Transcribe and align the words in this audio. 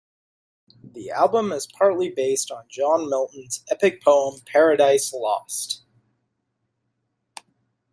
The 0.83 1.11
album 1.11 1.51
is 1.51 1.67
partly 1.67 2.09
based 2.09 2.49
on 2.49 2.63
John 2.67 3.07
Milton's 3.07 3.63
epic 3.69 4.01
poem 4.01 4.39
"Paradise 4.47 5.13
Lost". 5.13 5.83